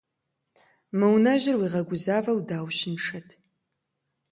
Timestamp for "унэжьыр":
1.15-1.55